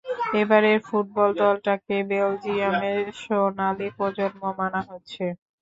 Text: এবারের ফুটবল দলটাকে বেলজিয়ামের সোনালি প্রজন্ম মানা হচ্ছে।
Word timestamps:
এবারের 0.35 0.77
ফুটবল 0.87 1.29
দলটাকে 1.41 1.95
বেলজিয়ামের 2.09 2.99
সোনালি 3.21 3.87
প্রজন্ম 3.97 4.41
মানা 4.59 4.81
হচ্ছে। 4.89 5.25